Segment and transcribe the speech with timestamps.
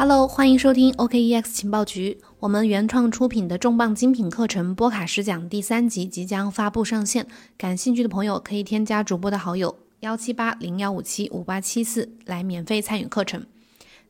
[0.00, 2.20] Hello，欢迎收听 OKEX 情报局。
[2.38, 7.26] 我们原创出品的重磅精品课程《波卡十讲》第三集即将发布上线，
[7.56, 13.44] 感兴趣的朋友可以添加主播的好友幺七八零幺五七五八七四来免费参与课程。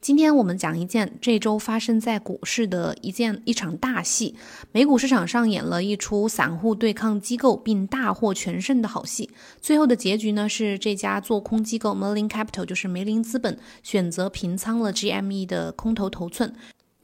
[0.00, 4.36] 今天我们讲一件这周发生在股市的一件一场大戏，
[4.70, 9.28] 美股市场上演了一出散户对抗机构并大获全胜的好戏。
[9.60, 16.54] 最后的结局呢是这家做空机构 Merlin Capital，就是梅林资本选择平仓了 GME 的空头头寸。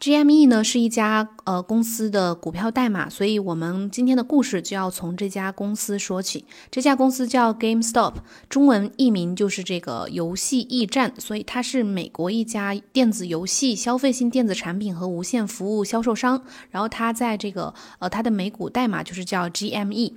[0.01, 6.45] GME 呢是一家呃公司的股票代码，所以我们今天的故事就要从这家公司说起。
[6.71, 8.15] 这家公司叫 GameStop，
[8.49, 16.43] 中文译名就是这个游戏驿站，所以它是美国一家电子游戏、消费性电子产品和无线服务销售商。
[16.71, 20.15] 然后它在这个呃它的美股代码就是叫 GME。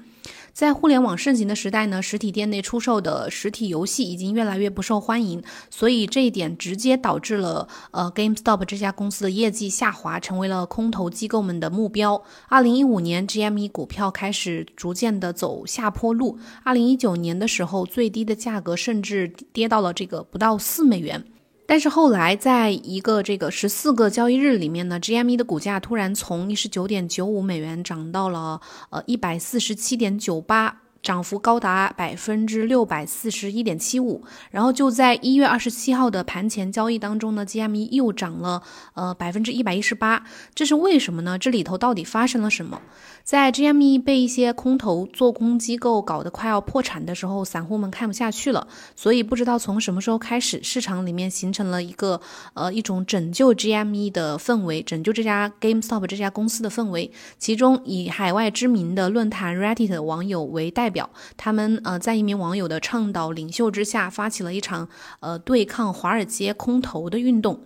[0.52, 12.22] 在互联网盛行的时代呢，实体店内出售的实体游戏已经越来越不受欢迎，所以这一点直接导致了呃 GameStop 这家公司的业绩下滑，成为了空头机构们的目标。
[12.48, 21.26] 二零一五年，GME 股票开始逐渐的走下坡路，二零一九年的时候，最低的价格甚至跌到了这个不到四美元。
[21.66, 30.84] 但是后来，在一个这个十四个交易日里面呢，GME 的股价突然从一十九点九五美元涨到了呃一百四十七点九八。
[31.08, 38.62] 涨幅高达百分之六百四十一点七五，然后就在一月二十七号的盘前交易当中呢，GME 又涨了
[38.94, 41.40] 呃百分之一百一十八，这是为什么呢？
[41.40, 42.82] 这里头到底发生了什么？
[43.24, 52.20] 在 GME 被一些空头做空机构搞得快要破产的时候，散户们看不下去了，所以不知道从什么时候开始，市场里面形成了一个
[52.54, 60.92] 呃一种拯救 GME 的氛围，拯救这家 GameStop 这家公司的氛围，其中以海外知名的论坛 Reddit 网友为代。
[60.97, 64.90] 表表他们呃，在一名网友的倡导领袖之下，发起了一场
[65.20, 67.62] 呃对抗华尔街空头的运动。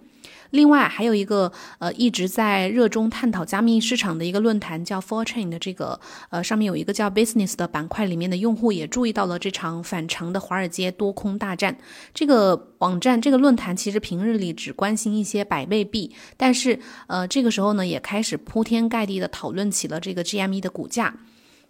[0.52, 5.98] 另外，还有一个呃一直在热衷探讨加密市场的一个论坛叫 f o r Chain 的这个
[6.30, 11.78] 呃上面有一个叫 Business 的板块里面的用户也注意到了这场反常的华尔街多空大战。
[12.14, 16.78] 这个网站这个论坛其实平日里只关心一些百倍币，但是
[17.08, 21.16] 呃这个时候呢也开始铺天盖地的讨论起了这个 GME 的股价。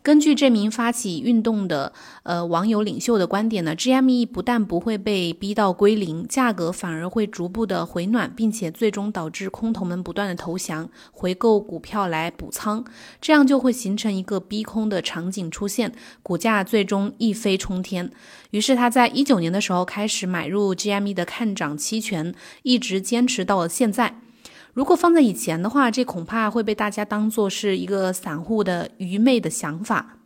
[0.04, 12.84] 根据这名发起运动的呃网友领袖的观点呢，GME 不但不会被逼到归零，价格反而会逐步的回暖，并且最终导致空头们不断的投降回购股票来补仓，
[13.22, 18.10] 这样就会形成一个逼空的场景出现，股价最终一飞冲天。
[18.50, 22.34] 于是他在一九年的时候开始买入 GME 的看涨期权，
[22.64, 24.20] 一直坚持到了现在。
[24.74, 30.18] 如果放在以前的话，这恐怕会被大家当做是一个散户的愚昧的想法。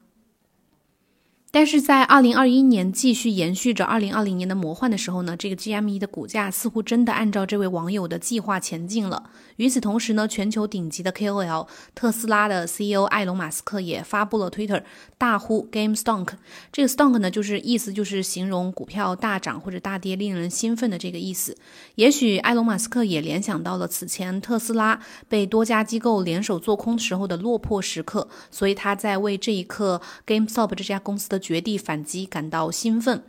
[1.56, 9.30] 但是在二零二一年继续延续着二零二零年的魔幻的时候呢，这个 GME 的股价似乎真的按照这位网友的计划前进了。
[9.56, 14.84] 与此同时呢，全球顶级的 KOL 特斯拉的 CEO 埃隆·马斯克也发布了 Twitter，
[15.18, 16.32] 大呼 Game Stonk。
[16.74, 21.56] 这个 Stonk 呢，就是意思就是形容股票大涨或者大跌令人兴奋的这个意思。
[21.96, 25.00] 也许埃隆·马斯克也联想到了此前特斯拉
[25.30, 31.40] 被多家机构联手做空时候的落魄时刻，所以他在为这一刻 GameStop 这家公司的。
[31.46, 33.22] 绝地反击感到兴奋。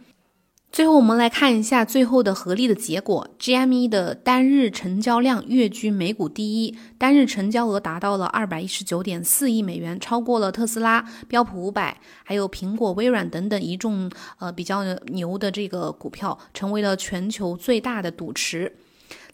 [0.72, 3.28] 最后，我们来看一下最后的合力的结果。
[3.38, 18.76] GME 的单日成交量跃居美股第一，单日成交额达到了二百一十九点四亿美元，超过了特斯拉、标普五百，还有苹果、微软等等一众呃比较牛的这个股票，成为了全球最大的赌池。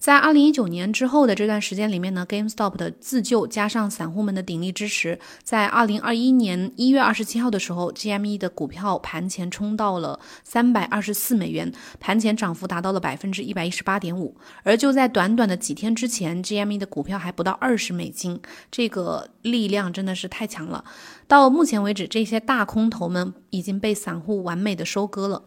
[0.02, 14.36] 在二零一九年之后的这段时间里面呢，GameStop 的自救加上散户们的鼎力支持，在二零二一年一月二十七号的时候，GME 的股票盘前冲到了三百二十四美元，盘前涨幅达到了百分之一百一十八点五。
[14.64, 18.40] 而就在短短的几天之前，GME 的股票还不到二十美金，
[18.72, 20.84] 这个力量真的是太强了。
[21.28, 25.44] 到目前为止，这些大空头们已经被散户完美的收割了。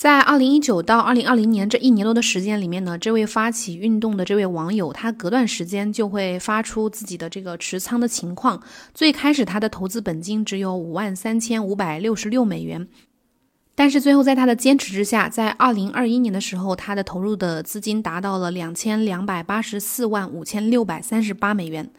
[0.00, 8.62] 在二零一九到二零二零年这一年多的时间里面呢，这位发起运动的这位网友，他隔段时间就会发出自己的这个持仓的情况。
[8.94, 12.88] 最开始他的投资本金只有五万三千五百六十六美元，
[13.74, 21.90] 但是最后在他的坚持之下，在二零二一年的时候，他的投入的资金达到了两千两百八十四万五千六百三十八美元。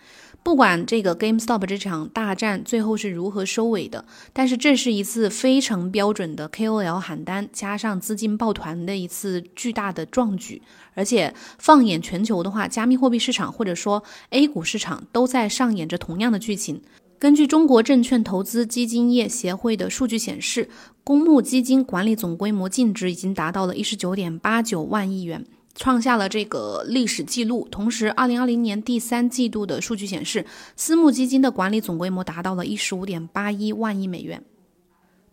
[0.44, 4.04] 不管这个 GameStop 这场大战最后是如何收尾的，
[4.34, 10.62] 但是这是一次非常标准的 KOL 喊单加上资金抱团的一次巨大的壮举。
[10.94, 16.82] 而且放眼全球的话，加密货币市场或者说 A 股市场都在上演着同样的剧情。
[17.20, 20.68] 根据中国证券投资基金业协会的数据显示，
[21.04, 25.46] 公募基金管理总规模净值已经达到了一十九点八九万亿元。
[25.76, 27.68] 创下了这个历史记录。
[27.72, 30.46] 同时，二零二零年第三季度的数据显示，
[30.76, 34.44] 私募基金的管理总规模达到了一十五点八一万亿美元。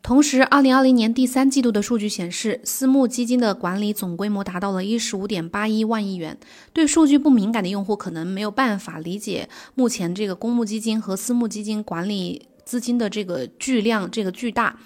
[0.02, 6.38] 同时，二零二零年第三季度的数据显示，私募基金的管理总规模达到了一十五点八一万亿元。
[6.72, 12.48] 对数据不敏感的用户，可能没有办法理解目前这个公募基金和私募基金管理。
[12.64, 14.78] 资金的这个巨量，这个巨大，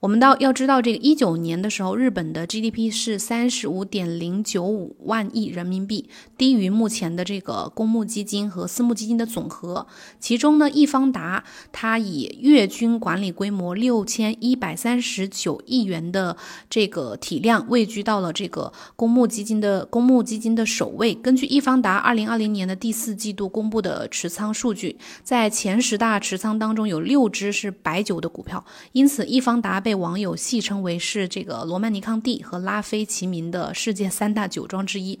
[0.00, 9.86] 我们到要知道，这个一九年的时候，日本的 GDP 是三十五点零九五万亿人民币，低于目前的这个公募基金和私募基金的总和。
[10.18, 16.36] 其中呢，易方达它以月均管理规模六千一百三十九亿元的
[16.68, 21.14] 这个体量，位居到了这个公募基金的公募基金的首位。
[21.14, 27.30] 根据易方达二零二零年的第四季度公布的持仓数据，在前十大持仓当中有六。
[27.30, 35.18] 只是白酒的股票，因此易方达被被网友戏称为是这个罗曼尼康帝和拉菲齐名的世界三大酒庄之一。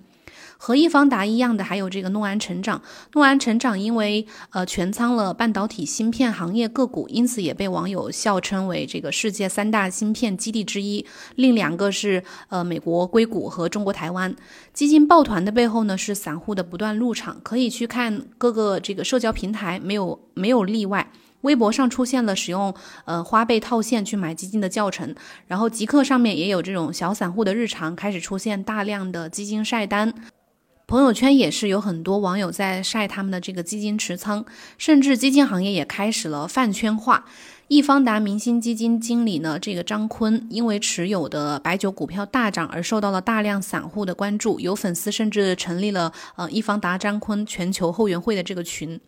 [0.58, 2.80] 和易方达一样的还有这个诺安成长，
[3.14, 11.04] 诺安成长因为呃全仓了半导体芯片行业个股，因此也被网友笑称为这个世界三大芯片基地之一。
[11.34, 14.36] 另两个是呃美国硅谷和中国台湾。
[14.72, 21.10] 基金抱团的背后呢是散户的不断入场，可以去看各个这个社交平台，没有没有例外。
[21.42, 25.14] 微博上出现了使用呃花呗套现去买基金的教程，
[25.46, 30.12] 然后极客上面也有这种小散户的日常开始出现大量的基金晒单，
[30.86, 34.44] 朋友圈也是有很多网友在晒他们的这个基金持仓，
[34.76, 37.24] 甚至基金行业也开始了饭圈化。
[37.68, 49.00] 易方达明星基金经理呢，这个张坤因为持有的白酒股票大涨而受到了大量散户的关注，有粉丝甚至成立了呃易方达张坤全球后援会的这个群。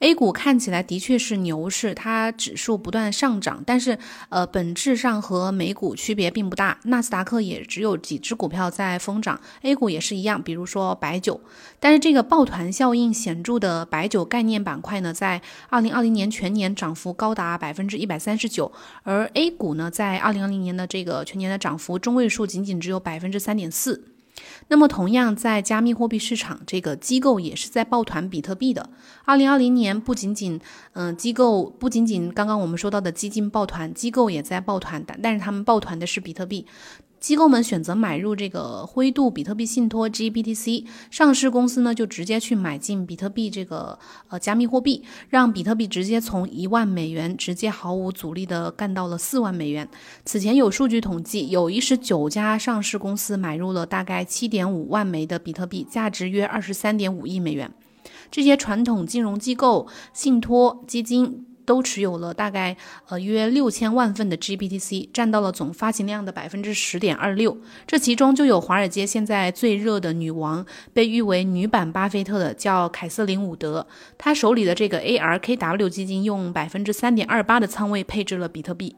[0.00, 3.98] A 股看起来的确是牛市，它指数不断上涨，但是
[4.28, 6.78] 呃本质上和美股区别并不大。
[6.84, 11.40] 纳斯达克也只有几只股票在疯涨，A 股也是一样，比如说白酒。
[11.80, 15.40] 但是这个抱团效应显著的白酒概念板块呢，在
[15.70, 18.70] 二零二零年全年涨幅高达百分之一百三十九，
[19.02, 24.15] 而 A 股呢，在二零二零年的这个全年的涨幅中位数仅仅只有百分之三点四。
[24.68, 28.90] 那么，同样在加密货币市场，这个机构也是在抱团比特币的。
[29.24, 30.60] 二零二零年，不仅仅，
[30.92, 36.66] 嗯，机构不仅仅刚刚我们说到的基金抱团，机构也在抱团但，但是他们抱团的是比特币。
[37.26, 49.88] 机构们选择买入这个灰度比特币信托 GBTC，上市公司呢就直接去买进比特币这个呃加密货币，让比特币直接从一万美元直接毫无阻力的干到了四万美元。
[50.24, 57.68] 此前有数据统计，有一十九家上市公司买入了大概七点五万枚的比特币，价值约二十三点五亿美元。
[58.30, 61.44] 这些传统金融机构、信托基金。
[61.66, 62.74] 都持有了大概
[63.08, 67.58] 呃约六千万份的 GBTC，占到了总发行量的百分之十点二六。
[67.86, 70.64] 这其中就有华尔街现在最热的女王，
[70.94, 73.86] 被誉为女版巴菲特的叫凯瑟琳伍德，
[74.16, 78.96] 她手里的这个 ARKW 基金用百分之三点二八的仓位配置了比特币。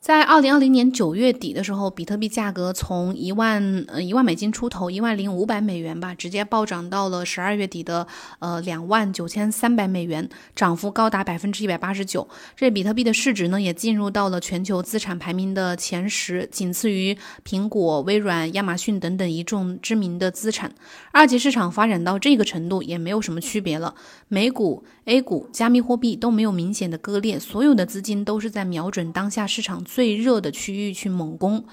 [0.00, 8.06] 在二零二零年九月底的时候，比特币价格从一万呃一万美金出头，一万零五百美元吧，直接暴涨到了十二月底的
[8.38, 10.26] 呃两万九千三百美元，
[10.56, 12.26] 涨幅高达百分之一百八十九。
[12.56, 17.14] 这比特币的市值呢，也进入到了全球资产排名的前十，仅次于
[17.44, 20.72] 苹果、微软、亚马逊等等一众知名的资产。
[21.12, 23.94] 二级市场发展到这个程度，也没有什么区别了。
[24.28, 29.84] 美股、A 股、加密货币都没有明显的割裂，所有的资金都是在瞄准当下市场。
[29.94, 31.64] 最热的区域去猛攻，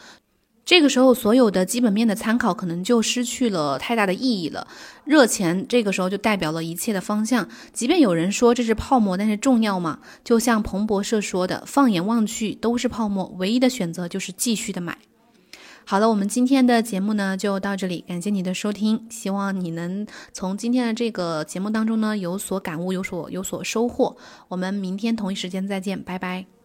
[0.65, 4.67] 这个时候所有的基本面的参考可能就失去了太大的意义了。
[5.05, 7.47] 热钱这个时候就代表了一切的方向。
[7.71, 9.99] 即便有人说这是泡沫，但是重要吗？
[10.23, 14.97] 就像彭博社说的，放眼望去都是泡沫，唯一的选择就是继续的买。
[15.85, 24.17] 好了，我们今天的节目呢就到这里，感谢你的收听，希望你能从今天的这个节目当中呢有所感悟，有所有所收获。
[24.49, 26.56] 我们明天同一时间再见，拜拜。